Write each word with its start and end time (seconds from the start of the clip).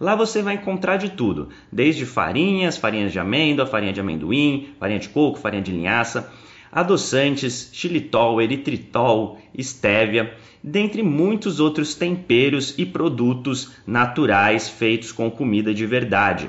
Lá 0.00 0.14
você 0.14 0.42
vai 0.42 0.54
encontrar 0.54 0.96
de 0.96 1.10
tudo, 1.10 1.48
desde 1.72 2.06
farinhas, 2.06 2.76
farinhas 2.76 3.10
de 3.10 3.18
amêndoa, 3.18 3.66
farinha 3.66 3.92
de 3.92 4.00
amendoim, 4.00 4.68
farinha 4.78 5.00
de 5.00 5.08
coco, 5.08 5.38
farinha 5.38 5.62
de 5.62 5.72
linhaça, 5.72 6.32
adoçantes, 6.70 7.70
xilitol, 7.72 8.40
eritritol, 8.40 9.38
estévia, 9.52 10.34
dentre 10.62 11.02
muitos 11.02 11.58
outros 11.58 11.94
temperos 11.94 12.78
e 12.78 12.86
produtos 12.86 13.72
naturais 13.86 14.68
feitos 14.68 15.10
com 15.10 15.30
comida 15.30 15.74
de 15.74 15.84
verdade. 15.84 16.48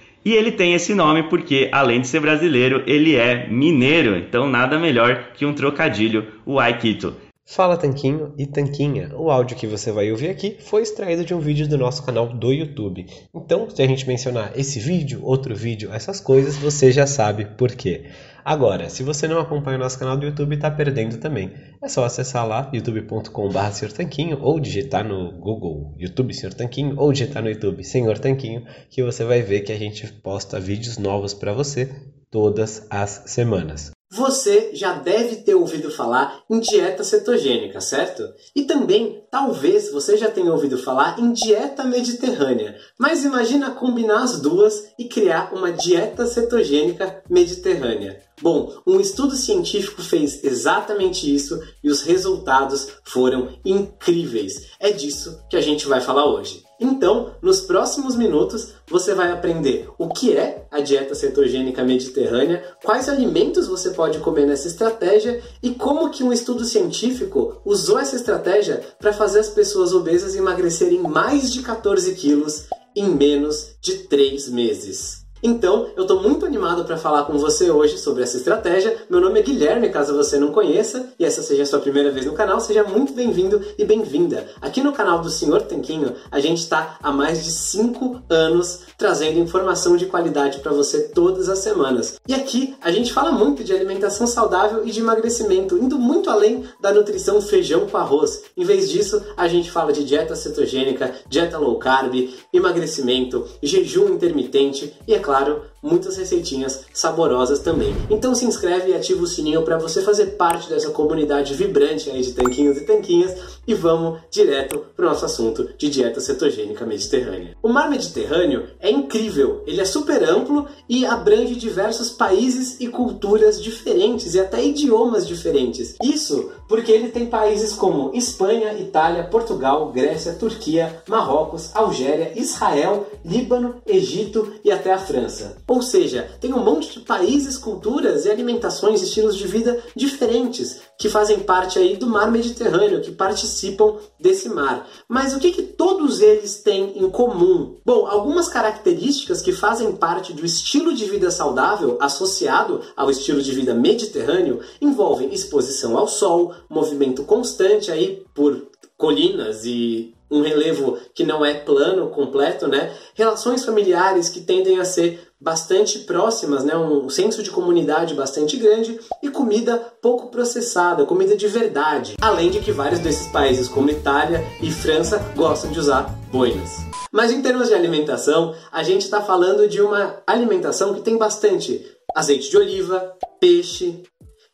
e 0.23 0.33
ele 0.33 0.51
tem 0.51 0.73
esse 0.73 0.93
nome 0.93 1.23
porque, 1.23 1.69
além 1.71 2.01
de 2.01 2.07
ser 2.07 2.19
brasileiro, 2.19 2.83
ele 2.85 3.15
é 3.15 3.47
mineiro, 3.47 4.15
então 4.15 4.47
nada 4.47 4.79
melhor 4.79 5.31
que 5.33 5.45
um 5.45 5.53
trocadilho, 5.53 6.27
o 6.45 6.59
Aikito. 6.59 7.15
Fala 7.53 7.75
Tanquinho 7.75 8.33
e 8.37 8.45
Tanquinha. 8.45 9.11
O 9.13 9.29
áudio 9.29 9.57
que 9.57 9.67
você 9.67 9.91
vai 9.91 10.09
ouvir 10.09 10.29
aqui 10.29 10.55
foi 10.59 10.83
extraído 10.83 11.25
de 11.25 11.33
um 11.33 11.39
vídeo 11.39 11.67
do 11.67 11.77
nosso 11.77 12.05
canal 12.05 12.27
do 12.29 12.53
YouTube. 12.53 13.05
Então, 13.35 13.69
se 13.69 13.81
a 13.81 13.87
gente 13.87 14.07
mencionar 14.07 14.53
esse 14.55 14.79
vídeo, 14.79 15.19
outro 15.23 15.53
vídeo, 15.53 15.91
essas 15.91 16.21
coisas, 16.21 16.55
você 16.55 16.91
já 16.91 17.05
sabe 17.05 17.45
por 17.57 17.71
quê. 17.71 18.05
Agora, 18.43 18.89
se 18.89 19.03
você 19.03 19.27
não 19.27 19.39
acompanha 19.39 19.77
o 19.77 19.79
nosso 19.79 19.99
canal 19.99 20.17
do 20.17 20.25
YouTube, 20.25 20.55
está 20.55 20.69
perdendo 20.69 21.17
também. 21.17 21.53
É 21.83 21.87
só 21.87 22.03
acessar 22.03 22.47
lá 22.47 22.69
youtube.com.br 22.73 23.93
Tanquinho 23.95 24.39
ou 24.41 24.59
digitar 24.59 25.07
no 25.07 25.31
Google 25.39 25.95
YouTube 25.99 26.33
Senhor 26.33 26.53
Tanquinho 26.53 26.95
ou 26.97 27.11
digitar 27.11 27.43
no 27.43 27.49
YouTube 27.49 27.83
Senhor 27.83 28.17
Tanquinho 28.17 28.65
que 28.89 29.03
você 29.03 29.23
vai 29.23 29.41
ver 29.41 29.61
que 29.61 29.71
a 29.71 29.77
gente 29.77 30.07
posta 30.21 30.59
vídeos 30.59 30.97
novos 30.97 31.33
para 31.33 31.53
você 31.53 31.89
todas 32.29 32.87
as 32.89 33.23
semanas. 33.27 33.91
Você 34.13 34.71
já 34.73 34.95
deve 34.95 35.37
ter 35.37 35.55
ouvido 35.55 35.89
falar 35.89 36.43
em 36.49 36.59
dieta 36.59 37.01
cetogênica, 37.01 37.79
certo? 37.79 38.23
E 38.53 38.63
também, 38.63 39.23
talvez 39.31 39.89
você 39.89 40.17
já 40.17 40.29
tenha 40.29 40.51
ouvido 40.51 40.77
falar 40.77 41.17
em 41.17 41.31
dieta 41.31 41.85
mediterrânea. 41.85 42.75
Mas 42.99 43.23
imagina 43.23 43.71
combinar 43.71 44.21
as 44.21 44.41
duas 44.41 44.83
e 44.99 45.05
criar 45.07 45.53
uma 45.53 45.71
dieta 45.71 46.25
cetogênica 46.25 47.23
mediterrânea. 47.29 48.19
Bom, 48.41 48.73
um 48.87 48.99
estudo 48.99 49.35
científico 49.35 50.01
fez 50.01 50.43
exatamente 50.43 51.33
isso 51.33 51.61
e 51.83 51.89
os 51.91 52.01
resultados 52.01 52.87
foram 53.03 53.59
incríveis. 53.63 54.67
É 54.79 54.91
disso 54.91 55.39
que 55.49 55.55
a 55.55 55.61
gente 55.61 55.87
vai 55.87 56.01
falar 56.01 56.25
hoje. 56.25 56.63
Então, 56.79 57.35
nos 57.43 57.61
próximos 57.61 58.15
minutos, 58.15 58.73
você 58.89 59.13
vai 59.13 59.31
aprender 59.31 59.87
o 59.99 60.09
que 60.09 60.35
é 60.35 60.65
a 60.71 60.79
dieta 60.79 61.13
cetogênica 61.13 61.83
mediterrânea, 61.83 62.63
quais 62.83 63.07
alimentos 63.07 63.67
você 63.67 63.91
pode 63.91 64.17
comer 64.17 64.47
nessa 64.47 64.67
estratégia 64.67 65.43
e 65.61 65.75
como 65.75 66.09
que 66.09 66.23
um 66.23 66.33
estudo 66.33 66.65
científico 66.65 67.61
usou 67.63 67.99
essa 67.99 68.15
estratégia 68.15 68.81
para 68.97 69.13
fazer 69.13 69.41
as 69.41 69.49
pessoas 69.49 69.93
obesas 69.93 70.35
emagrecerem 70.35 70.99
mais 70.99 71.53
de 71.53 71.61
14 71.61 72.15
quilos 72.15 72.63
em 72.95 73.09
menos 73.09 73.75
de 73.79 73.99
3 74.07 74.49
meses. 74.49 75.20
Então, 75.43 75.87
eu 75.95 76.03
estou 76.03 76.21
muito 76.21 76.45
animado 76.45 76.85
para 76.85 76.97
falar 76.97 77.23
com 77.23 77.37
você 77.37 77.71
hoje 77.71 77.97
sobre 77.97 78.21
essa 78.21 78.37
estratégia. 78.37 78.95
Meu 79.09 79.19
nome 79.19 79.39
é 79.39 79.43
Guilherme, 79.43 79.89
caso 79.89 80.15
você 80.15 80.37
não 80.37 80.51
conheça, 80.51 81.09
e 81.17 81.25
essa 81.25 81.41
seja 81.41 81.63
a 81.63 81.65
sua 81.65 81.79
primeira 81.79 82.11
vez 82.11 82.27
no 82.27 82.33
canal, 82.33 82.59
seja 82.59 82.83
muito 82.83 83.13
bem-vindo 83.13 83.59
e 83.77 83.83
bem-vinda. 83.83 84.47
Aqui 84.61 84.83
no 84.83 84.93
canal 84.93 85.19
do 85.19 85.31
Senhor 85.31 85.63
Tanquinho, 85.63 86.13
a 86.29 86.39
gente 86.39 86.59
está 86.59 86.97
há 87.01 87.11
mais 87.11 87.43
de 87.43 87.51
5 87.51 88.21
anos 88.29 88.81
trazendo 88.97 89.39
informação 89.39 89.97
de 89.97 90.05
qualidade 90.05 90.59
para 90.59 90.71
você 90.71 91.07
todas 91.07 91.49
as 91.49 91.59
semanas. 91.59 92.19
E 92.27 92.35
aqui 92.35 92.75
a 92.79 92.91
gente 92.91 93.11
fala 93.11 93.31
muito 93.31 93.63
de 93.63 93.73
alimentação 93.73 94.27
saudável 94.27 94.85
e 94.85 94.91
de 94.91 94.99
emagrecimento, 94.99 95.75
indo 95.75 95.97
muito 95.97 96.29
além 96.29 96.65
da 96.79 96.93
nutrição 96.93 97.41
feijão 97.41 97.87
com 97.87 97.97
arroz. 97.97 98.43
Em 98.55 98.63
vez 98.63 98.89
disso, 98.89 99.23
a 99.35 99.47
gente 99.47 99.71
fala 99.71 99.91
de 99.91 100.03
dieta 100.03 100.35
cetogênica, 100.35 101.15
dieta 101.27 101.57
low 101.57 101.79
carb, 101.79 102.29
emagrecimento, 102.53 103.47
jejum 103.63 104.09
intermitente 104.09 104.93
e, 105.07 105.15
é 105.15 105.19
claro, 105.19 105.30
claro, 105.31 105.61
muitas 105.81 106.17
receitinhas 106.17 106.81
saborosas 106.93 107.59
também. 107.59 107.95
Então 108.09 108.35
se 108.35 108.45
inscreve 108.45 108.91
e 108.91 108.93
ativa 108.93 109.23
o 109.23 109.27
sininho 109.27 109.63
para 109.63 109.77
você 109.77 110.01
fazer 110.01 110.37
parte 110.37 110.69
dessa 110.69 110.91
comunidade 110.91 111.53
vibrante 111.53 112.09
aí 112.09 112.21
de 112.21 112.33
tanquinhos 112.33 112.77
e 112.77 112.81
tanquinhas 112.81 113.33
e 113.65 113.73
vamos 113.73 114.19
direto 114.29 114.85
para 114.95 115.05
o 115.05 115.09
nosso 115.09 115.23
assunto 115.23 115.69
de 115.77 115.89
dieta 115.89 116.19
cetogênica 116.19 116.85
mediterrânea. 116.85 117.55
O 117.63 117.69
mar 117.69 117.89
Mediterrâneo 117.89 118.67
é 118.79 118.91
incrível, 118.91 119.63
ele 119.65 119.81
é 119.81 119.85
super 119.85 120.23
amplo 120.23 120.67
e 120.87 121.05
abrange 121.05 121.55
diversos 121.55 122.09
países 122.09 122.79
e 122.79 122.87
culturas 122.87 123.61
diferentes 123.61 124.33
e 124.33 124.39
até 124.39 124.63
idiomas 124.63 125.27
diferentes. 125.27 125.95
Isso 126.03 126.51
porque 126.67 126.91
ele 126.91 127.09
tem 127.09 127.25
países 127.25 127.73
como 127.73 128.11
Espanha, 128.13 128.73
Itália, 128.73 129.23
Portugal, 129.23 129.91
Grécia, 129.91 130.33
Turquia, 130.33 131.01
Marrocos, 131.07 131.69
Algéria, 131.73 132.31
Israel, 132.35 133.07
Líbano, 133.25 133.75
Egito 133.85 134.53
e 134.63 134.71
até 134.71 134.93
a 134.93 134.97
França. 134.97 135.20
Ou 135.67 135.81
seja, 135.81 136.29
tem 136.39 136.53
um 136.53 136.63
monte 136.63 136.99
de 136.99 137.05
países, 137.05 137.57
culturas 137.57 138.25
e 138.25 138.29
alimentações, 138.29 139.01
estilos 139.01 139.35
de 139.35 139.47
vida 139.47 139.81
diferentes 139.95 140.81
que 140.97 141.09
fazem 141.09 141.39
parte 141.39 141.79
aí 141.79 141.97
do 141.97 142.07
mar 142.07 142.29
Mediterrâneo, 142.31 143.01
que 143.01 143.11
participam 143.11 143.95
desse 144.19 144.49
mar. 144.49 144.87
Mas 145.07 145.33
o 145.33 145.39
que, 145.39 145.51
que 145.51 145.63
todos 145.63 146.21
eles 146.21 146.61
têm 146.61 146.97
em 147.03 147.09
comum? 147.09 147.77
Bom, 147.83 148.05
algumas 148.05 148.47
características 148.47 149.41
que 149.41 149.51
fazem 149.51 149.91
parte 149.93 150.31
do 150.31 150.45
estilo 150.45 150.93
de 150.93 151.05
vida 151.05 151.31
saudável 151.31 151.97
associado 151.99 152.81
ao 152.95 153.09
estilo 153.09 153.41
de 153.41 153.51
vida 153.51 153.73
mediterrâneo 153.73 154.59
envolvem 154.79 155.33
exposição 155.33 155.97
ao 155.97 156.07
sol, 156.07 156.53
movimento 156.69 157.23
constante 157.23 157.91
aí 157.91 158.23
por 158.33 158.67
colinas 158.97 159.65
e 159.65 160.13
um 160.31 160.41
relevo 160.41 160.97
que 161.13 161.23
não 161.23 161.45
é 161.45 161.53
plano 161.53 162.09
completo, 162.09 162.67
né? 162.67 162.95
Relações 163.13 163.65
familiares 163.65 164.29
que 164.29 164.41
tendem 164.41 164.79
a 164.79 164.85
ser 164.85 165.19
bastante 165.39 165.99
próximas, 165.99 166.63
né? 166.63 166.75
Um 166.77 167.09
senso 167.09 167.43
de 167.43 167.49
comunidade 167.49 168.13
bastante 168.13 168.55
grande 168.57 168.99
e 169.21 169.29
comida 169.29 169.77
pouco 170.01 170.31
processada, 170.31 171.05
comida 171.05 171.35
de 171.35 171.47
verdade. 171.47 172.15
Além 172.21 172.49
de 172.49 172.59
que 172.59 172.71
vários 172.71 172.99
desses 172.99 173.27
países, 173.27 173.67
como 173.67 173.89
Itália 173.89 174.43
e 174.61 174.71
França, 174.71 175.17
gostam 175.35 175.71
de 175.71 175.79
usar 175.79 176.03
boinas. 176.31 176.77
Mas 177.11 177.31
em 177.31 177.41
termos 177.41 177.67
de 177.67 177.73
alimentação, 177.73 178.55
a 178.71 178.83
gente 178.83 179.01
está 179.01 179.21
falando 179.21 179.67
de 179.67 179.81
uma 179.81 180.21
alimentação 180.25 180.93
que 180.93 181.01
tem 181.01 181.17
bastante 181.17 181.85
azeite 182.15 182.49
de 182.49 182.57
oliva, 182.57 183.13
peixe, 183.39 184.03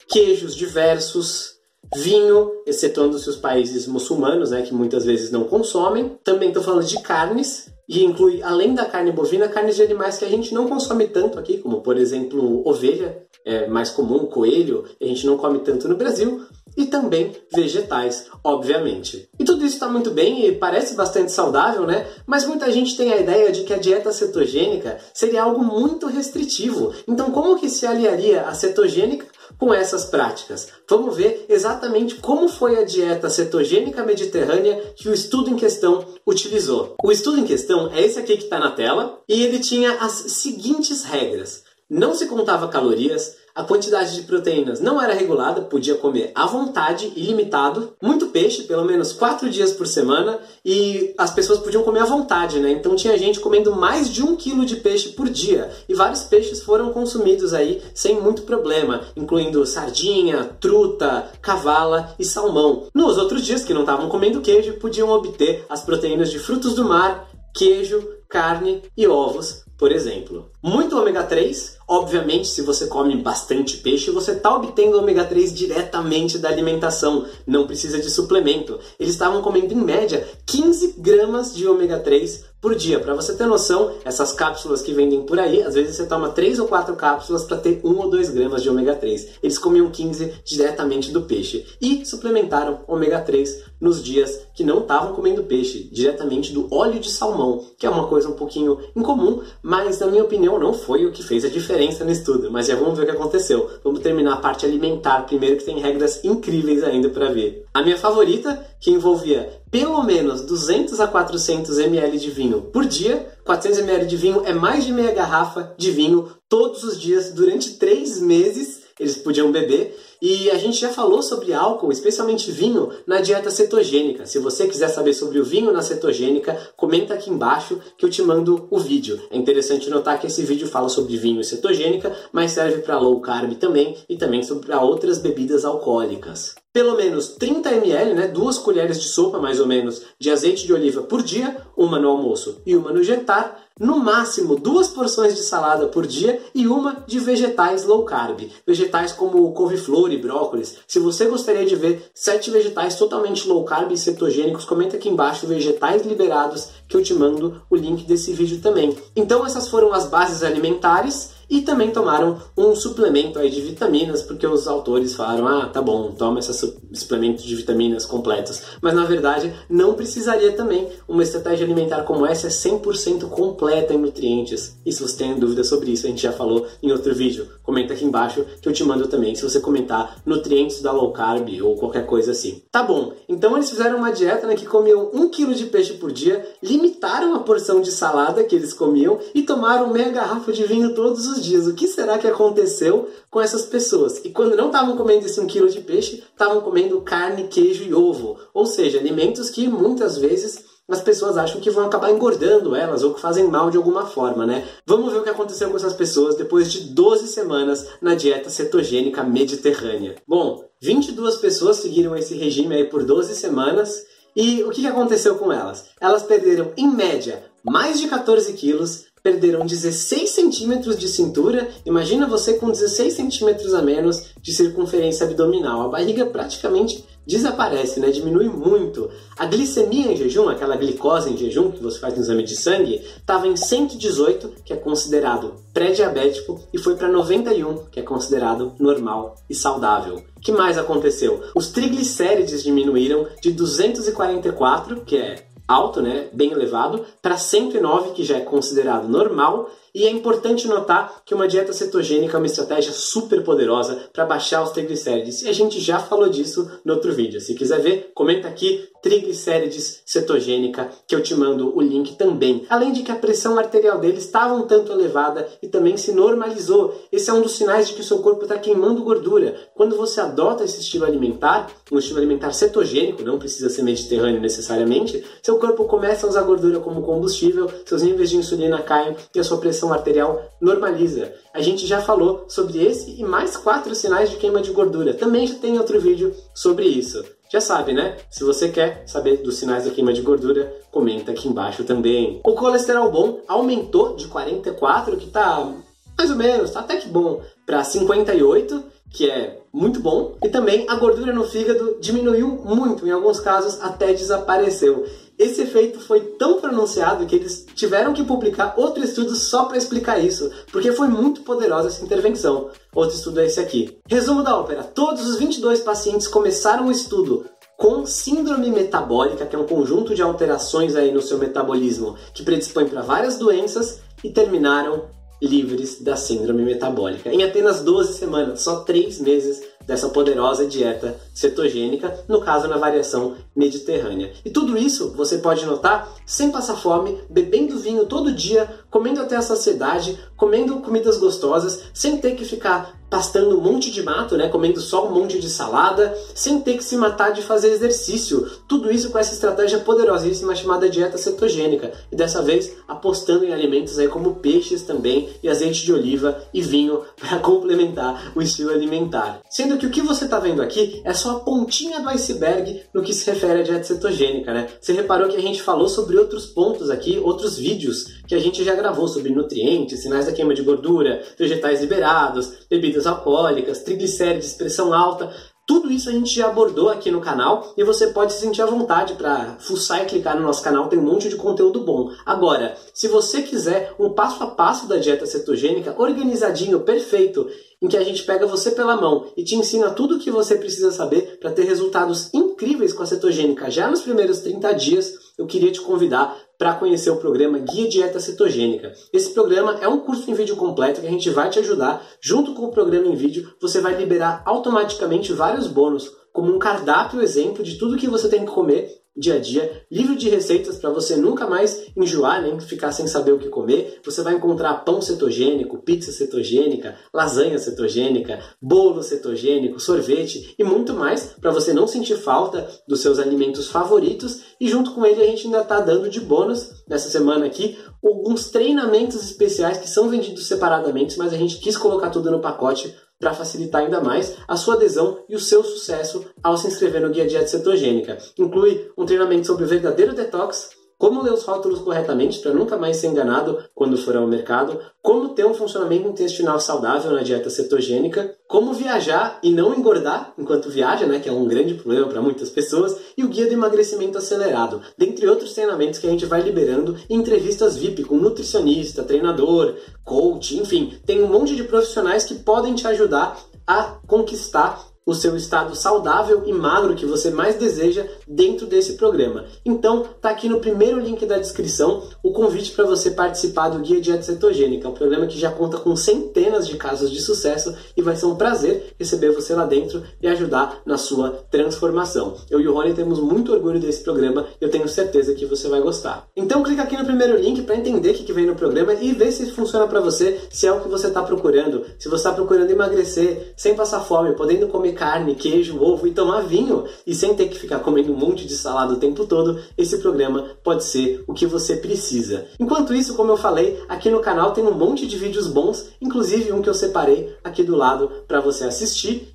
queijos 0.09 0.55
diversos, 0.55 1.56
vinho, 1.95 2.51
excetuando-se 2.65 3.29
os 3.29 3.37
países 3.37 3.87
muçulmanos, 3.87 4.51
né, 4.51 4.61
que 4.61 4.73
muitas 4.73 5.05
vezes 5.05 5.31
não 5.31 5.45
consomem. 5.45 6.17
Também 6.23 6.49
estou 6.49 6.63
falando 6.63 6.85
de 6.85 7.01
carnes, 7.01 7.71
e 7.87 8.03
inclui, 8.03 8.43
além 8.43 8.73
da 8.73 8.85
carne 8.85 9.11
bovina, 9.11 9.47
carnes 9.47 9.77
de 9.77 9.83
animais 9.83 10.17
que 10.17 10.25
a 10.25 10.29
gente 10.29 10.53
não 10.53 10.67
consome 10.67 11.07
tanto 11.07 11.39
aqui, 11.39 11.57
como 11.57 11.81
por 11.81 11.97
exemplo 11.97 12.67
ovelha, 12.67 13.25
é 13.45 13.65
mais 13.67 13.89
comum, 13.89 14.25
coelho, 14.25 14.83
a 15.01 15.05
gente 15.05 15.25
não 15.25 15.37
come 15.37 15.59
tanto 15.59 15.87
no 15.87 15.95
Brasil, 15.95 16.45
e 16.75 16.85
também 16.85 17.31
vegetais, 17.51 18.27
obviamente. 18.43 19.27
E 19.39 19.43
tudo 19.43 19.65
isso 19.65 19.75
está 19.75 19.89
muito 19.89 20.11
bem 20.11 20.45
e 20.45 20.51
parece 20.51 20.93
bastante 20.93 21.31
saudável, 21.31 21.87
né? 21.87 22.05
Mas 22.27 22.45
muita 22.45 22.71
gente 22.71 22.95
tem 22.95 23.11
a 23.11 23.17
ideia 23.17 23.51
de 23.51 23.63
que 23.63 23.73
a 23.73 23.79
dieta 23.79 24.11
cetogênica 24.11 24.99
seria 25.11 25.41
algo 25.41 25.63
muito 25.63 26.05
restritivo. 26.05 26.93
Então, 27.07 27.31
como 27.31 27.57
que 27.57 27.67
se 27.67 27.87
aliaria 27.87 28.41
a 28.41 28.53
cetogênica 28.53 29.25
com 29.57 29.73
essas 29.73 30.05
práticas. 30.05 30.69
Vamos 30.89 31.15
ver 31.15 31.45
exatamente 31.49 32.15
como 32.15 32.47
foi 32.47 32.77
a 32.77 32.83
dieta 32.83 33.29
cetogênica 33.29 34.03
mediterrânea 34.03 34.93
que 34.95 35.09
o 35.09 35.13
estudo 35.13 35.49
em 35.49 35.55
questão 35.55 36.05
utilizou. 36.25 36.95
O 37.03 37.11
estudo 37.11 37.39
em 37.39 37.45
questão 37.45 37.91
é 37.91 38.01
esse 38.01 38.19
aqui 38.19 38.37
que 38.37 38.43
está 38.43 38.59
na 38.59 38.71
tela 38.71 39.19
e 39.27 39.43
ele 39.43 39.59
tinha 39.59 39.93
as 39.95 40.11
seguintes 40.13 41.03
regras: 41.03 41.63
não 41.89 42.13
se 42.13 42.27
contava 42.27 42.67
calorias, 42.67 43.35
a 43.57 43.63
quantidade 43.63 44.13
de 44.13 44.21
proteínas 44.21 44.79
não 44.79 45.01
era 45.01 45.15
regulada, 45.15 45.61
podia 45.61 45.95
comer 45.95 46.31
à 46.35 46.45
vontade, 46.45 47.11
ilimitado, 47.15 47.93
muito 47.99 48.27
peixe, 48.27 48.61
pelo 48.61 48.85
menos 48.85 49.11
quatro 49.11 49.49
dias 49.49 49.73
por 49.73 49.87
semana, 49.87 50.37
e 50.63 51.15
as 51.17 51.31
pessoas 51.31 51.57
podiam 51.57 51.81
comer 51.81 52.01
à 52.01 52.05
vontade, 52.05 52.59
né? 52.59 52.69
Então 52.69 52.95
tinha 52.95 53.17
gente 53.17 53.39
comendo 53.39 53.75
mais 53.75 54.13
de 54.13 54.21
um 54.21 54.35
quilo 54.35 54.63
de 54.63 54.75
peixe 54.75 55.09
por 55.09 55.27
dia, 55.27 55.71
e 55.89 55.95
vários 55.95 56.21
peixes 56.21 56.61
foram 56.61 56.93
consumidos 56.93 57.51
aí 57.51 57.81
sem 57.95 58.21
muito 58.21 58.43
problema, 58.43 59.01
incluindo 59.15 59.65
sardinha, 59.65 60.43
truta, 60.59 61.27
cavala 61.41 62.13
e 62.19 62.23
salmão. 62.23 62.83
Nos 62.93 63.17
outros 63.17 63.43
dias 63.43 63.65
que 63.65 63.73
não 63.73 63.81
estavam 63.81 64.07
comendo 64.07 64.39
queijo, 64.39 64.73
podiam 64.73 65.09
obter 65.09 65.65
as 65.67 65.81
proteínas 65.81 66.29
de 66.29 66.37
frutos 66.37 66.75
do 66.75 66.85
mar, 66.85 67.27
queijo, 67.55 68.07
carne 68.29 68.83
e 68.95 69.07
ovos, 69.07 69.65
por 69.77 69.91
exemplo. 69.91 70.49
Muito 70.61 70.97
ômega 70.97 71.23
3, 71.23 71.77
obviamente, 71.87 72.47
se 72.47 72.61
você 72.61 72.87
come 72.87 73.15
bastante 73.17 73.77
peixe, 73.77 74.11
você 74.11 74.31
está 74.31 74.53
obtendo 74.55 74.97
ômega 74.97 75.23
3 75.23 75.53
diretamente 75.53 76.37
da 76.37 76.49
alimentação, 76.49 77.25
não 77.45 77.67
precisa 77.67 77.99
de 77.99 78.09
suplemento. 78.09 78.79
Eles 78.99 79.13
estavam 79.13 79.41
comendo 79.41 79.73
em 79.73 79.77
média 79.77 80.27
15 80.45 80.95
gramas 80.97 81.55
de 81.55 81.67
ômega 81.67 81.99
3 81.99 82.45
por 82.59 82.75
dia. 82.75 82.99
Para 82.99 83.13
você 83.13 83.33
ter 83.33 83.45
noção, 83.45 83.93
essas 84.03 84.33
cápsulas 84.33 84.81
que 84.81 84.93
vendem 84.93 85.23
por 85.23 85.39
aí, 85.39 85.61
às 85.61 85.75
vezes 85.75 85.95
você 85.95 86.05
toma 86.05 86.29
3 86.29 86.59
ou 86.59 86.67
4 86.67 86.95
cápsulas 86.95 87.43
para 87.43 87.57
ter 87.57 87.79
1 87.83 87.97
ou 87.97 88.09
2 88.09 88.29
gramas 88.29 88.63
de 88.63 88.69
ômega 88.69 88.95
3. 88.95 89.37
Eles 89.43 89.59
comiam 89.59 89.89
15 89.89 90.41
diretamente 90.43 91.11
do 91.11 91.21
peixe 91.21 91.65
e 91.79 92.05
suplementaram 92.05 92.81
ômega 92.87 93.19
3 93.21 93.63
nos 93.79 94.03
dias 94.03 94.47
que 94.53 94.63
não 94.63 94.79
estavam 94.79 95.13
comendo 95.13 95.43
peixe, 95.43 95.89
diretamente 95.91 96.51
do 96.51 96.67
óleo 96.73 96.99
de 96.99 97.11
salmão, 97.11 97.63
que 97.77 97.85
é 97.85 97.89
uma 97.89 98.07
coisa 98.07 98.29
um 98.29 98.33
pouquinho 98.33 98.77
incomum, 98.95 99.41
mas 99.61 99.99
na 99.99 100.07
minha 100.07 100.23
opinião 100.23 100.59
não 100.59 100.73
foi 100.73 101.05
o 101.05 101.11
que 101.11 101.23
fez 101.23 101.45
a 101.45 101.49
diferença 101.49 102.03
no 102.03 102.11
estudo. 102.11 102.51
Mas 102.51 102.67
já 102.67 102.75
vamos 102.75 102.97
ver 102.97 103.03
o 103.03 103.05
que 103.05 103.11
aconteceu. 103.11 103.69
Vamos 103.83 103.99
terminar 103.99 104.33
a 104.33 104.37
parte 104.37 104.65
alimentar 104.65 105.25
primeiro, 105.25 105.57
que 105.57 105.65
tem 105.65 105.79
regras 105.79 106.23
incríveis 106.23 106.83
ainda 106.83 107.09
para 107.09 107.31
ver. 107.31 107.65
A 107.73 107.81
minha 107.81 107.97
favorita, 107.97 108.65
que 108.79 108.91
envolvia 108.91 109.61
pelo 109.69 110.01
menos 110.03 110.41
200 110.41 110.99
a 110.99 111.07
400 111.07 111.77
ml 111.77 112.17
de 112.17 112.31
vinho 112.31 112.61
por 112.61 112.85
dia. 112.85 113.27
400 113.45 113.79
ml 113.79 114.05
de 114.05 114.17
vinho 114.17 114.41
é 114.45 114.53
mais 114.53 114.85
de 114.85 114.91
meia 114.91 115.13
garrafa 115.13 115.73
de 115.77 115.91
vinho 115.91 116.29
todos 116.49 116.83
os 116.83 116.99
dias 116.99 117.31
durante 117.31 117.77
três 117.77 118.19
meses 118.19 118.87
eles 118.99 119.17
podiam 119.17 119.51
beber. 119.51 119.95
E 120.21 120.49
a 120.49 120.57
gente 120.57 120.79
já 120.79 120.89
falou 120.89 121.21
sobre 121.21 121.53
álcool, 121.53 121.91
especialmente 121.91 122.51
vinho, 122.51 122.89
na 123.05 123.21
dieta 123.21 123.51
cetogênica. 123.51 124.25
Se 124.25 124.39
você 124.39 124.67
quiser 124.67 124.89
saber 124.89 125.13
sobre 125.13 125.39
o 125.39 125.43
vinho 125.43 125.71
na 125.71 125.81
cetogênica, 125.81 126.57
comenta 126.75 127.13
aqui 127.13 127.29
embaixo 127.29 127.79
que 127.97 128.05
eu 128.05 128.09
te 128.09 128.21
mando 128.21 128.67
o 128.69 128.79
vídeo. 128.79 129.19
É 129.29 129.37
interessante 129.37 129.89
notar 129.89 130.19
que 130.19 130.27
esse 130.27 130.43
vídeo 130.43 130.67
fala 130.67 130.89
sobre 130.89 131.17
vinho 131.17 131.41
e 131.41 131.43
cetogênica, 131.43 132.15
mas 132.31 132.51
serve 132.51 132.81
para 132.81 132.99
low 132.99 133.19
carb 133.19 133.53
também 133.55 133.95
e 134.09 134.17
também 134.17 134.41
para 134.45 134.81
outras 134.81 135.19
bebidas 135.19 135.65
alcoólicas 135.65 136.55
pelo 136.77 136.95
menos 136.95 137.29
30 137.29 137.71
ml, 137.71 138.13
né, 138.13 138.27
duas 138.27 138.59
colheres 138.59 139.01
de 139.01 139.07
sopa 139.07 139.39
mais 139.39 139.59
ou 139.59 139.65
menos, 139.65 140.03
de 140.19 140.29
azeite 140.29 140.67
de 140.67 140.71
oliva 140.71 141.01
por 141.01 141.23
dia, 141.23 141.57
uma 141.75 141.97
no 141.97 142.07
almoço 142.07 142.61
e 142.67 142.75
uma 142.75 142.93
no 142.93 143.01
jantar, 143.01 143.66
no 143.79 143.97
máximo 143.99 144.55
duas 144.55 144.87
porções 144.87 145.35
de 145.35 145.43
salada 145.43 145.87
por 145.87 146.05
dia 146.05 146.41
e 146.53 146.67
uma 146.67 147.03
de 147.05 147.19
vegetais 147.19 147.85
low 147.85 148.03
carb, 148.03 148.49
vegetais 148.65 149.11
como 149.11 149.51
couve-flor 149.53 150.11
e 150.11 150.17
brócolis. 150.17 150.77
Se 150.87 150.99
você 150.99 151.25
gostaria 151.25 151.65
de 151.65 151.75
ver 151.75 152.09
sete 152.13 152.49
vegetais 152.49 152.95
totalmente 152.95 153.47
low 153.47 153.63
carb 153.63 153.91
e 153.91 153.97
cetogênicos, 153.97 154.65
comenta 154.65 154.97
aqui 154.97 155.09
embaixo 155.09 155.47
vegetais 155.47 156.05
liberados 156.05 156.69
que 156.87 156.95
eu 156.95 157.03
te 157.03 157.13
mando 157.13 157.61
o 157.69 157.75
link 157.75 158.05
desse 158.05 158.33
vídeo 158.33 158.59
também. 158.61 158.97
Então 159.15 159.45
essas 159.45 159.67
foram 159.67 159.93
as 159.93 160.07
bases 160.07 160.43
alimentares 160.43 161.36
e 161.49 161.61
também 161.61 161.91
tomaram 161.91 162.37
um 162.57 162.75
suplemento 162.75 163.39
aí 163.39 163.49
de 163.49 163.61
vitaminas, 163.61 164.21
porque 164.21 164.45
os 164.45 164.67
autores 164.67 165.15
falaram: 165.15 165.47
ah, 165.47 165.67
tá 165.67 165.81
bom, 165.81 166.11
toma 166.11 166.39
esse 166.39 166.53
suplemento 166.93 167.43
de 167.43 167.55
vitaminas 167.55 168.05
completos. 168.05 168.61
Mas 168.81 168.93
na 168.93 169.05
verdade, 169.05 169.53
não 169.69 169.93
precisaria 169.93 170.53
também. 170.53 170.87
Uma 171.07 171.23
estratégia 171.23 171.65
alimentar 171.65 172.03
como 172.03 172.25
essa 172.25 172.47
é 172.47 172.49
100% 172.49 173.29
completa 173.29 173.93
em 173.93 173.97
nutrientes. 173.97 174.77
E 174.85 174.91
se 174.91 175.01
você 175.01 175.17
tem 175.17 175.35
dúvida 175.35 175.63
sobre 175.63 175.91
isso, 175.91 176.05
a 176.05 176.09
gente 176.09 176.21
já 176.21 176.31
falou 176.31 176.65
em 176.81 176.91
outro 176.91 177.13
vídeo. 177.13 177.47
Comenta 177.63 177.93
aqui 177.93 178.05
embaixo 178.05 178.45
que 178.61 178.67
eu 178.67 178.73
te 178.73 178.83
mando 178.83 179.07
também, 179.07 179.35
se 179.35 179.43
você 179.43 179.59
comentar 179.59 180.21
nutrientes 180.25 180.81
da 180.81 180.91
low 180.91 181.11
carb 181.11 181.49
ou 181.61 181.75
qualquer 181.75 182.05
coisa 182.05 182.31
assim. 182.31 182.61
Tá 182.71 182.83
bom, 182.83 183.13
então 183.27 183.55
eles 183.55 183.69
fizeram 183.69 183.97
uma 183.97 184.11
dieta 184.11 184.47
né, 184.47 184.55
que 184.55 184.65
comiam 184.65 185.09
1 185.13 185.29
kg 185.29 185.53
de 185.53 185.65
peixe 185.65 185.93
por 185.93 186.11
dia, 186.11 186.45
limitaram 186.61 187.35
a 187.35 187.39
porção 187.39 187.81
de 187.81 187.91
salada 187.91 188.43
que 188.43 188.55
eles 188.55 188.73
comiam 188.73 189.19
e 189.33 189.43
tomaram 189.43 189.91
meia 189.91 190.09
garrafa 190.09 190.51
de 190.51 190.63
vinho 190.63 190.93
todos 190.93 191.27
os 191.27 191.36
dias. 191.43 191.67
O 191.67 191.73
que 191.73 191.87
será 191.87 192.17
que 192.17 192.27
aconteceu 192.27 193.09
com 193.29 193.41
essas 193.41 193.65
pessoas? 193.65 194.21
E 194.23 194.29
quando 194.29 194.55
não 194.55 194.67
estavam 194.67 194.95
comendo 194.95 195.25
esse 195.25 195.39
1 195.39 195.47
kg 195.47 195.67
de 195.69 195.81
peixe, 195.81 196.23
estavam 196.31 196.61
comendo 196.61 197.01
carne, 197.01 197.47
queijo 197.47 197.83
e 197.83 197.93
ovo. 197.93 198.37
Ou 198.53 198.65
seja, 198.65 198.99
alimentos 198.99 199.49
que 199.49 199.67
muitas 199.67 200.17
vezes 200.17 200.65
as 200.89 201.01
pessoas 201.01 201.35
acham 201.35 201.59
que 201.59 201.69
vão 201.69 201.85
acabar 201.85 202.11
engordando 202.11 202.73
elas 202.73 203.03
ou 203.03 203.13
que 203.13 203.19
fazem 203.19 203.45
mal 203.45 203.69
de 203.69 203.75
alguma 203.75 204.05
forma, 204.05 204.45
né? 204.45 204.65
Vamos 204.85 205.11
ver 205.11 205.19
o 205.19 205.23
que 205.23 205.29
aconteceu 205.29 205.69
com 205.69 205.75
essas 205.75 205.93
pessoas 205.93 206.35
depois 206.35 206.71
de 206.71 206.79
12 206.93 207.27
semanas 207.27 207.85
na 208.01 208.15
dieta 208.15 208.49
cetogênica 208.49 209.21
mediterrânea. 209.21 210.15
Bom, 210.25 210.63
22 210.81 211.35
pessoas 211.37 211.77
seguiram 211.77 212.15
esse 212.15 212.35
regime 212.35 212.75
aí 212.75 212.83
por 212.85 213.03
12 213.03 213.35
semanas 213.35 214.05
e 214.33 214.63
o 214.63 214.69
que 214.69 214.87
aconteceu 214.87 215.35
com 215.35 215.51
elas? 215.51 215.85
Elas 215.99 216.23
perderam, 216.23 216.71
em 216.77 216.87
média, 216.87 217.43
mais 217.63 217.99
de 217.99 218.07
14 218.07 218.53
quilos 218.53 219.06
perderam 219.27 219.65
16 219.65 220.29
centímetros 220.29 220.97
de 220.97 221.09
cintura. 221.09 221.67
Imagina 221.85 222.25
você 222.25 222.53
com 222.53 222.71
16 222.71 223.13
centímetros 223.13 223.73
a 223.73 223.81
menos 223.81 224.27
de 224.41 224.53
circunferência 224.53 225.25
abdominal. 225.27 225.81
A 225.81 225.89
barriga 225.89 226.25
praticamente 226.25 227.03
desaparece, 227.27 227.99
né? 227.99 228.09
diminui 228.09 228.47
muito. 228.47 229.09
A 229.37 229.45
glicemia 229.45 230.13
em 230.13 230.15
jejum, 230.15 230.47
aquela 230.47 230.77
glicose 230.77 231.29
em 231.29 231.35
jejum 231.35 231.71
que 231.71 231.83
você 231.83 231.99
faz 231.99 232.15
no 232.15 232.21
exame 232.21 232.43
de 232.43 232.55
sangue, 232.55 233.01
estava 233.17 233.45
em 233.47 233.57
118, 233.57 234.53
que 234.63 234.71
é 234.71 234.77
considerado 234.77 235.55
pré-diabético, 235.73 236.61
e 236.71 236.77
foi 236.77 236.95
para 236.95 237.09
91, 237.09 237.85
que 237.91 237.99
é 237.99 238.03
considerado 238.03 238.71
normal 238.79 239.35
e 239.49 239.53
saudável. 239.53 240.23
O 240.37 240.39
que 240.39 240.53
mais 240.53 240.77
aconteceu? 240.77 241.43
Os 241.53 241.67
triglicérides 241.67 242.63
diminuíram 242.63 243.27
de 243.41 243.51
244, 243.51 245.01
que 245.01 245.17
é 245.17 245.46
alto, 245.67 246.01
né, 246.01 246.29
bem 246.31 246.51
elevado, 246.51 247.05
para 247.21 247.37
109, 247.37 248.11
que 248.11 248.23
já 248.23 248.37
é 248.37 248.41
considerado 248.41 249.07
normal, 249.07 249.69
E 249.97 250.05
é 250.05 250.11
importante 250.11 250.67
notar 250.67 251.23
que 251.25 251.33
uma 251.33 251.47
dieta 251.47 251.73
cetogênica 251.73 252.37
é 252.37 252.39
uma 252.39 252.45
estratégia 252.45 252.93
super 252.93 253.43
poderosa 253.43 253.97
para 254.13 254.27
baixar 254.27 254.61
os 254.61 254.69
triglicérides. 254.69 255.41
E 255.41 255.49
a 255.49 255.51
gente 255.51 255.81
já 255.81 255.97
falou 255.97 256.29
disso 256.29 256.69
no 256.85 256.93
outro 256.93 257.11
vídeo. 257.15 257.41
Se 257.41 257.55
quiser 257.55 257.81
ver, 257.81 258.11
comenta 258.13 258.47
aqui 258.47 258.87
triglicérides 259.01 260.03
cetogênica, 260.05 260.89
que 261.07 261.15
eu 261.15 261.23
te 261.23 261.33
mando 261.33 261.75
o 261.75 261.81
link 261.81 262.15
também. 262.15 262.65
Além 262.69 262.91
de 262.91 263.01
que 263.01 263.11
a 263.11 263.15
pressão 263.15 263.57
arterial 263.57 263.99
dele 263.99 264.17
estava 264.17 264.53
um 264.53 264.67
tanto 264.67 264.91
elevada 264.91 265.47
e 265.63 265.67
também 265.67 265.97
se 265.97 266.11
normalizou. 266.11 266.93
Esse 267.11 267.31
é 267.31 267.33
um 267.33 267.41
dos 267.41 267.53
sinais 267.53 267.87
de 267.87 267.93
que 267.93 268.01
o 268.01 268.03
seu 268.03 268.19
corpo 268.19 268.43
está 268.43 268.57
queimando 268.57 269.03
gordura. 269.03 269.55
Quando 269.73 269.95
você 269.95 270.21
adota 270.21 270.63
esse 270.63 270.79
estilo 270.79 271.05
alimentar, 271.05 271.71
um 271.91 271.97
estilo 271.97 272.19
alimentar 272.19 272.51
cetogênico, 272.53 273.23
não 273.23 273.39
precisa 273.39 273.69
ser 273.69 273.81
mediterrâneo 273.81 274.41
necessariamente, 274.41 275.23
seu 275.41 275.57
corpo 275.57 275.85
começa 275.85 276.27
a 276.27 276.29
usar 276.29 276.43
gordura 276.43 276.79
como 276.79 277.01
combustível, 277.01 277.67
seus 277.85 278.03
níveis 278.03 278.29
de 278.29 278.37
insulina 278.37 278.81
caem 278.81 279.15
e 279.33 279.39
a 279.39 279.43
sua 279.43 279.57
pressão 279.57 279.86
arterial 279.93 280.41
normaliza. 280.61 281.33
A 281.53 281.61
gente 281.61 281.85
já 281.85 282.01
falou 282.01 282.45
sobre 282.47 282.83
esse 282.85 283.19
e 283.19 283.23
mais 283.23 283.57
quatro 283.57 283.93
sinais 283.95 284.29
de 284.29 284.37
queima 284.37 284.61
de 284.61 284.71
gordura. 284.71 285.13
Também 285.13 285.47
já 285.47 285.55
tem 285.55 285.77
outro 285.77 285.99
vídeo 285.99 286.33
sobre 286.53 286.85
isso. 286.85 287.23
Já 287.49 287.61
sabe, 287.61 287.93
né? 287.93 288.17
Se 288.29 288.43
você 288.43 288.69
quer 288.69 289.03
saber 289.07 289.37
dos 289.37 289.55
sinais 289.55 289.85
da 289.85 289.91
queima 289.91 290.11
de 290.11 290.21
gordura, 290.21 290.73
comenta 290.91 291.31
aqui 291.31 291.47
embaixo 291.47 291.83
também. 291.83 292.41
O 292.43 292.53
colesterol 292.53 293.09
bom 293.09 293.39
aumentou 293.47 294.15
de 294.15 294.27
44, 294.27 295.15
que 295.15 295.27
tá 295.27 295.73
mais 296.17 296.31
ou 296.31 296.35
menos, 296.35 296.71
tá 296.71 296.79
até 296.79 296.97
que 296.97 297.07
bom, 297.07 297.41
para 297.65 297.83
58, 297.83 298.83
que 299.11 299.29
é 299.29 299.59
muito 299.71 299.99
bom. 299.99 300.35
E 300.43 300.49
também 300.49 300.85
a 300.89 300.95
gordura 300.95 301.31
no 301.31 301.43
fígado 301.43 301.97
diminuiu 301.99 302.47
muito, 302.65 303.07
em 303.07 303.11
alguns 303.11 303.39
casos 303.39 303.79
até 303.81 304.13
desapareceu. 304.13 305.05
Esse 305.37 305.61
efeito 305.61 305.99
foi 305.99 306.19
tão 306.19 306.59
pronunciado 306.59 307.25
que 307.27 307.35
eles 307.35 307.63
tiveram 307.75 308.11
que 308.11 308.23
publicar 308.23 308.73
outro 308.75 309.03
estudo 309.03 309.35
só 309.35 309.65
para 309.65 309.77
explicar 309.77 310.17
isso, 310.17 310.51
porque 310.71 310.91
foi 310.91 311.07
muito 311.07 311.41
poderosa 311.41 311.89
essa 311.89 312.03
intervenção. 312.03 312.71
Outro 312.95 313.15
estudo 313.15 313.39
é 313.39 313.45
esse 313.45 313.59
aqui. 313.59 313.99
Resumo 314.07 314.41
da 314.41 314.57
ópera: 314.57 314.83
todos 314.83 315.27
os 315.27 315.37
22 315.37 315.81
pacientes 315.81 316.27
começaram 316.27 316.87
o 316.87 316.91
estudo 316.91 317.45
com 317.77 318.03
síndrome 318.07 318.71
metabólica, 318.71 319.45
que 319.45 319.55
é 319.55 319.59
um 319.59 319.67
conjunto 319.67 320.15
de 320.15 320.23
alterações 320.23 320.95
aí 320.95 321.11
no 321.11 321.21
seu 321.21 321.37
metabolismo 321.37 322.15
que 322.33 322.41
predispõe 322.41 322.89
para 322.89 323.03
várias 323.03 323.37
doenças, 323.37 323.99
e 324.23 324.31
terminaram 324.31 325.03
livres 325.41 326.01
da 326.01 326.15
síndrome 326.15 326.63
metabólica. 326.63 327.29
Em 327.31 327.43
apenas 327.43 327.81
12 327.81 328.13
semanas, 328.13 328.61
só 328.61 328.81
3 328.81 329.19
meses 329.19 329.61
dessa 329.85 330.09
poderosa 330.09 330.67
dieta 330.67 331.15
cetogênica, 331.33 332.25
no 332.27 332.41
caso 332.41 332.67
na 332.67 332.77
variação 332.77 333.35
mediterrânea. 333.55 334.33
E 334.43 334.49
tudo 334.49 334.77
isso 334.77 335.13
você 335.15 335.37
pode 335.37 335.65
notar 335.65 336.13
sem 336.25 336.51
passar 336.51 336.75
fome, 336.75 337.17
bebendo 337.29 337.79
vinho 337.79 338.05
todo 338.05 338.33
dia, 338.33 338.69
comendo 338.97 339.21
até 339.21 339.35
a 339.35 339.43
saciedade, 339.43 340.17
comendo 340.35 340.79
comidas 340.79 341.19
gostosas, 341.19 341.83
sem 341.93 342.17
ter 342.17 342.35
que 342.35 342.43
ficar 342.43 342.97
pastando 343.09 343.57
um 343.57 343.61
monte 343.61 343.91
de 343.91 344.03
mato, 344.03 344.35
né, 344.35 344.49
comendo 344.49 344.81
só 344.81 345.07
um 345.07 345.11
monte 345.13 345.39
de 345.39 345.49
salada, 345.49 346.15
sem 346.35 346.59
ter 346.59 346.77
que 346.77 346.83
se 346.83 346.97
matar 346.97 347.31
de 347.31 347.41
fazer 347.41 347.71
exercício. 347.71 348.49
Tudo 348.67 348.91
isso 348.91 349.09
com 349.09 349.17
essa 349.17 349.33
estratégia 349.33 349.79
poderosíssima 349.79 350.55
chamada 350.55 350.89
dieta 350.89 351.17
cetogênica. 351.17 351.93
E 352.11 352.15
dessa 352.15 352.41
vez 352.41 352.75
apostando 352.87 353.45
em 353.45 353.53
alimentos 353.53 353.97
aí 353.97 354.07
como 354.07 354.35
peixes 354.35 354.81
também 354.81 355.29
e 355.41 355.49
azeite 355.49 355.85
de 355.85 355.93
oliva 355.93 356.41
e 356.53 356.61
vinho 356.61 357.01
para 357.19 357.39
complementar 357.39 358.33
o 358.35 358.41
estilo 358.41 358.71
alimentar. 358.71 359.39
Sendo 359.49 359.77
que 359.77 359.85
o 359.85 359.89
que 359.89 360.01
você 360.01 360.25
está 360.25 360.39
vendo 360.39 360.61
aqui 360.61 361.01
é 361.05 361.13
só 361.13 361.37
a 361.37 361.39
pontinha 361.39 362.01
do 362.01 362.09
iceberg 362.09 362.83
no 362.93 363.01
que 363.01 363.13
se 363.13 363.29
refere 363.29 363.61
à 363.61 363.63
dieta 363.63 363.85
cetogênica, 363.85 364.53
né? 364.53 364.67
Você 364.81 364.91
reparou 364.91 365.29
que 365.29 365.37
a 365.37 365.41
gente 365.41 365.61
falou 365.61 365.87
sobre 365.87 366.17
outros 366.17 366.45
pontos 366.45 366.89
aqui, 366.89 367.17
outros 367.19 367.57
vídeos 367.57 368.17
que 368.27 368.35
a 368.35 368.39
gente 368.39 368.63
já 368.63 368.75
gravou 368.75 368.86
sobre 369.07 369.31
nutrientes, 369.31 370.01
sinais 370.01 370.25
da 370.25 370.31
queima 370.31 370.53
de 370.53 370.61
gordura, 370.61 371.23
vegetais 371.37 371.81
liberados, 371.81 372.67
bebidas 372.69 373.07
alcoólicas, 373.07 373.83
triglicérides, 373.83 374.53
pressão 374.53 374.93
alta. 374.93 375.31
Tudo 375.67 375.91
isso 375.91 376.09
a 376.09 376.13
gente 376.13 376.33
já 376.33 376.47
abordou 376.47 376.89
aqui 376.89 377.11
no 377.11 377.19
canal 377.19 377.73
e 377.75 377.83
você 377.83 378.07
pode 378.07 378.31
se 378.31 378.39
sentir 378.39 378.61
à 378.61 378.65
vontade 378.65 379.15
para 379.15 379.57
fuçar 379.59 380.01
e 380.01 380.05
clicar 380.05 380.37
no 380.37 380.43
nosso 380.43 380.63
canal, 380.63 380.87
tem 380.87 380.97
um 380.97 381.01
monte 381.03 381.27
de 381.27 381.35
conteúdo 381.35 381.81
bom. 381.81 382.09
Agora, 382.25 382.77
se 382.93 383.09
você 383.09 383.41
quiser 383.41 383.93
um 383.99 384.11
passo 384.11 384.41
a 384.41 384.47
passo 384.47 384.87
da 384.87 384.95
dieta 384.95 385.25
cetogênica, 385.25 385.93
organizadinho, 385.97 386.79
perfeito, 386.79 387.49
em 387.81 387.87
que 387.89 387.97
a 387.97 388.03
gente 388.03 388.23
pega 388.23 388.47
você 388.47 388.71
pela 388.71 388.95
mão 388.95 389.25
e 389.35 389.43
te 389.43 389.55
ensina 389.55 389.89
tudo 389.91 390.15
o 390.15 390.19
que 390.19 390.31
você 390.31 390.55
precisa 390.55 390.89
saber 390.89 391.37
para 391.39 391.51
ter 391.51 391.63
resultados 391.63 392.33
incríveis 392.33 392.93
com 392.93 393.03
a 393.03 393.05
cetogênica 393.05 393.69
já 393.69 393.89
nos 393.89 394.01
primeiros 394.01 394.39
30 394.39 394.71
dias, 394.73 395.13
eu 395.37 395.45
queria 395.45 395.71
te 395.71 395.81
convidar 395.81 396.35
para 396.57 396.73
conhecer 396.73 397.09
o 397.11 397.17
programa 397.17 397.59
Guia 397.59 397.87
Dieta 397.87 398.19
Cetogênica. 398.19 398.91
Esse 399.13 399.33
programa 399.33 399.77
é 399.79 399.87
um 399.87 399.99
curso 399.99 400.29
em 400.29 400.33
vídeo 400.33 400.55
completo 400.55 401.01
que 401.01 401.07
a 401.07 401.11
gente 401.11 401.29
vai 401.29 401.49
te 401.49 401.59
ajudar. 401.59 402.05
Junto 402.19 402.53
com 402.53 402.65
o 402.65 402.71
programa 402.71 403.07
em 403.07 403.15
vídeo, 403.15 403.53
você 403.61 403.79
vai 403.79 403.95
liberar 403.95 404.41
automaticamente 404.45 405.31
vários 405.33 405.67
bônus, 405.67 406.11
como 406.33 406.53
um 406.53 406.59
cardápio 406.59 407.21
exemplo 407.21 407.63
de 407.63 407.77
tudo 407.77 407.97
que 407.97 408.07
você 408.07 408.27
tem 408.27 408.45
que 408.45 408.51
comer 408.51 408.89
dia 409.17 409.35
a 409.35 409.39
dia, 409.39 409.85
livro 409.91 410.15
de 410.15 410.29
receitas 410.29 410.77
para 410.77 410.91
você 410.91 411.15
nunca 411.15 411.47
mais 411.47 411.87
enjoar, 411.97 412.41
nem 412.41 412.59
ficar 412.59 412.91
sem 412.91 413.07
saber 413.07 413.31
o 413.31 413.39
que 413.39 413.49
comer. 413.49 413.99
Você 414.05 414.21
vai 414.21 414.35
encontrar 414.35 414.85
pão 414.85 415.01
cetogênico, 415.01 415.81
pizza 415.81 416.11
cetogênica, 416.11 416.95
lasanha 417.11 417.57
cetogênica, 417.57 418.39
bolo 418.61 419.01
cetogênico, 419.01 419.79
sorvete 419.79 420.53
e 420.57 420.63
muito 420.63 420.93
mais 420.93 421.35
para 421.41 421.51
você 421.51 421.73
não 421.73 421.87
sentir 421.87 422.17
falta 422.17 422.69
dos 422.87 423.01
seus 423.01 423.17
alimentos 423.17 423.67
favoritos. 423.67 424.41
E 424.61 424.67
junto 424.67 424.93
com 424.93 425.05
ele 425.05 425.21
a 425.21 425.25
gente 425.25 425.47
ainda 425.47 425.61
está 425.61 425.79
dando 425.79 426.09
de 426.09 426.19
bônus 426.19 426.83
nessa 426.87 427.09
semana 427.09 427.45
aqui 427.45 427.77
alguns 428.03 428.49
treinamentos 428.49 429.23
especiais 429.23 429.77
que 429.77 429.89
são 429.89 430.09
vendidos 430.09 430.47
separadamente, 430.47 431.17
mas 431.17 431.33
a 431.33 431.37
gente 431.37 431.57
quis 431.57 431.75
colocar 431.75 432.09
tudo 432.09 432.31
no 432.31 432.39
pacote 432.39 432.93
para 433.19 433.33
facilitar 433.33 433.81
ainda 433.81 434.01
mais 434.01 434.37
a 434.47 434.55
sua 434.55 434.75
adesão 434.75 435.23
e 435.27 435.35
o 435.35 435.39
seu 435.39 435.63
sucesso 435.63 436.25
ao 436.43 436.57
se 436.57 436.67
inscrever 436.67 437.01
no 437.01 437.09
Guia 437.09 437.27
Dieta 437.27 437.47
Cetogênica. 437.47 438.17
Inclui 438.37 438.91
um 438.97 439.05
treinamento 439.05 439.47
sobre 439.47 439.65
o 439.65 439.67
verdadeiro 439.67 440.13
detox, 440.13 440.76
como 440.97 441.21
ler 441.21 441.33
os 441.33 441.43
rótulos 441.43 441.79
corretamente 441.79 442.39
para 442.39 442.53
nunca 442.53 442.77
mais 442.77 442.97
ser 442.97 443.07
enganado 443.07 443.57
quando 443.75 443.97
for 443.97 444.15
ao 444.15 444.27
mercado, 444.27 444.79
como 445.01 445.29
ter 445.29 445.45
um 445.45 445.53
funcionamento 445.53 446.07
intestinal 446.07 446.59
saudável 446.59 447.11
na 447.11 447.21
dieta 447.21 447.49
cetogênica, 447.49 448.35
como 448.47 448.73
viajar 448.73 449.39
e 449.43 449.51
não 449.51 449.73
engordar 449.75 450.33
enquanto 450.37 450.69
viaja, 450.69 451.05
né, 451.05 451.19
que 451.19 451.29
é 451.29 451.31
um 451.31 451.45
grande 451.45 451.75
problema 451.75 452.07
para 452.07 452.21
muitas 452.21 452.49
pessoas, 452.49 452.97
e 453.17 453.23
o 453.23 453.27
guia 453.27 453.47
de 453.47 453.53
emagrecimento 453.53 454.17
acelerado, 454.17 454.81
dentre 454.97 455.27
outros 455.27 455.53
treinamentos 455.53 455.99
que 455.99 456.07
a 456.07 456.09
gente 456.09 456.25
vai 456.25 456.41
liberando 456.41 456.97
em 457.09 457.15
entrevistas 457.15 457.77
VIP 457.77 458.03
com 458.03 458.15
nutricionista, 458.15 459.03
treinador, 459.03 459.75
coach, 460.03 460.57
enfim, 460.57 460.97
tem 461.05 461.23
um 461.23 461.27
monte 461.27 461.55
de 461.55 461.63
profissionais 461.63 462.25
que 462.25 462.35
podem 462.35 462.73
te 462.73 462.87
ajudar 462.87 463.37
a 463.65 463.99
conquistar 464.07 464.96
o 465.07 465.15
seu 465.15 465.37
estado 465.37 465.73
saudável 465.73 466.43
e 466.45 466.51
magro 466.51 466.93
que 466.93 467.05
você 467.05 467.31
mais 467.31 467.55
deseja 467.55 468.05
dentro 468.27 468.67
desse 468.67 468.97
programa. 468.97 469.45
Então, 469.65 470.03
tá 470.21 470.29
aqui 470.29 470.49
no 470.49 470.59
primeiro 470.59 470.99
link 470.99 471.25
da 471.25 471.39
descrição 471.39 472.03
o 472.21 472.33
convite 472.33 472.73
para 472.73 472.83
você 472.83 473.11
participar 473.11 473.69
do 473.69 473.79
Guia 473.79 474.01
Dieta 474.01 474.23
Cetogênica, 474.23 474.89
um 474.89 474.93
programa 474.93 475.25
que 475.25 475.39
já 475.39 475.49
conta 475.49 475.77
com 475.77 475.95
centenas 475.95 476.67
de 476.67 476.75
casos 476.75 477.09
de 477.09 477.21
sucesso 477.21 477.73
e 477.95 478.01
vai 478.01 478.17
ser 478.17 478.25
um 478.25 478.35
prazer 478.35 478.86
receber 478.99 479.31
você 479.31 479.53
lá 479.53 479.65
dentro 479.65 480.03
e 480.21 480.27
ajudar 480.27 480.81
na 480.85 480.97
sua 480.97 481.29
transformação. 481.49 482.35
Eu 482.49 482.59
e 482.59 482.67
o 482.67 482.73
Rony 482.73 482.93
temos 482.93 483.19
muito 483.19 483.53
orgulho 483.53 483.79
desse 483.79 484.03
programa 484.03 484.45
e 484.59 484.63
eu 484.63 484.69
tenho 484.69 484.87
certeza 484.87 485.33
que 485.33 485.45
você 485.45 485.67
vai 485.67 485.81
gostar. 485.81 486.27
Então, 486.35 486.63
clica 486.63 486.83
aqui 486.83 486.97
no 486.97 487.05
primeiro 487.05 487.37
link 487.37 487.61
para 487.61 487.75
entender 487.75 488.11
o 488.11 488.13
que 488.13 488.33
vem 488.33 488.45
no 488.45 488.55
programa 488.55 488.93
e 488.93 489.11
ver 489.13 489.31
se 489.31 489.45
funciona 489.51 489.87
para 489.87 489.99
você, 489.99 490.39
se 490.49 490.67
é 490.67 490.71
o 490.71 490.81
que 490.81 490.89
você 490.89 491.07
está 491.07 491.21
procurando, 491.21 491.85
se 491.99 492.09
você 492.09 492.27
está 492.27 492.33
procurando 492.33 492.69
emagrecer 492.69 493.53
sem 493.55 493.75
passar 493.75 494.01
fome, 494.01 494.35
podendo 494.35 494.67
comer 494.67 494.93
carne, 494.93 495.35
queijo, 495.35 495.81
ovo 495.81 496.07
e 496.07 496.11
tomar 496.11 496.41
vinho 496.41 496.85
e 497.05 497.13
sem 497.13 497.35
ter 497.35 497.47
que 497.47 497.57
ficar 497.57 497.79
comendo 497.79 498.11
um 498.11 498.17
monte 498.17 498.45
de 498.45 498.55
salada 498.55 498.93
o 498.93 498.97
tempo 498.97 499.25
todo, 499.25 499.59
esse 499.77 499.97
programa 499.99 500.45
pode 500.63 500.83
ser 500.83 501.23
o 501.27 501.33
que 501.33 501.45
você 501.45 501.75
precisa. 501.77 502.45
Enquanto 502.59 502.93
isso, 502.93 503.15
como 503.15 503.31
eu 503.31 503.37
falei, 503.37 503.79
aqui 503.87 504.09
no 504.09 504.19
canal 504.19 504.51
tem 504.51 504.65
um 504.65 504.73
monte 504.73 505.05
de 505.07 505.17
vídeos 505.17 505.47
bons, 505.47 505.89
inclusive 506.01 506.51
um 506.51 506.61
que 506.61 506.69
eu 506.69 506.73
separei 506.73 507.35
aqui 507.43 507.63
do 507.63 507.75
lado 507.75 508.11
para 508.27 508.39
você 508.39 508.65
assistir, 508.65 508.86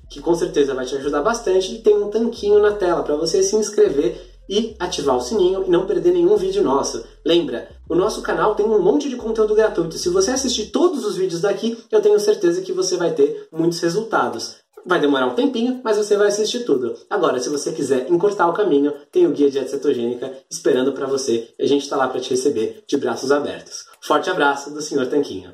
que 0.09 0.21
com 0.21 0.35
certeza 0.35 0.73
vai 0.73 0.85
te 0.85 0.95
ajudar 0.95 1.21
bastante 1.21 1.75
e 1.75 1.81
tem 1.81 1.95
um 1.95 2.09
tanquinho 2.09 2.59
na 2.59 2.71
tela 2.71 3.03
para 3.03 3.15
você 3.15 3.43
se 3.43 3.55
inscrever 3.55 4.33
e 4.49 4.75
ativar 4.79 5.15
o 5.15 5.21
sininho 5.21 5.63
e 5.65 5.69
não 5.69 5.85
perder 5.85 6.11
nenhum 6.11 6.35
vídeo 6.35 6.63
nosso. 6.63 7.03
Lembra, 7.25 7.69
o 7.87 7.95
nosso 7.95 8.21
canal 8.21 8.55
tem 8.55 8.65
um 8.65 8.81
monte 8.81 9.09
de 9.09 9.15
conteúdo 9.15 9.55
gratuito. 9.55 9.97
Se 9.97 10.09
você 10.09 10.31
assistir 10.31 10.67
todos 10.67 11.05
os 11.05 11.15
vídeos 11.15 11.41
daqui, 11.41 11.77
eu 11.91 12.01
tenho 12.01 12.19
certeza 12.19 12.61
que 12.61 12.73
você 12.73 12.97
vai 12.97 13.13
ter 13.13 13.47
muitos 13.51 13.79
resultados. 13.79 14.57
Vai 14.85 14.99
demorar 14.99 15.27
um 15.27 15.35
tempinho, 15.35 15.79
mas 15.81 15.95
você 15.95 16.17
vai 16.17 16.27
assistir 16.27 16.65
tudo. 16.65 16.93
Agora, 17.09 17.39
se 17.39 17.47
você 17.47 17.71
quiser 17.71 18.11
encurtar 18.11 18.47
o 18.47 18.53
caminho, 18.53 18.93
tem 19.11 19.25
o 19.25 19.31
Guia 19.31 19.49
Dieta 19.49 19.69
Cetogênica 19.69 20.33
esperando 20.49 20.91
para 20.91 21.07
você. 21.07 21.47
A 21.57 21.65
gente 21.65 21.83
está 21.83 21.95
lá 21.95 22.09
para 22.09 22.19
te 22.19 22.31
receber 22.31 22.83
de 22.85 22.97
braços 22.97 23.31
abertos. 23.31 23.85
Forte 24.01 24.29
abraço 24.29 24.71
do 24.71 24.81
Sr. 24.81 25.07
Tanquinho. 25.07 25.53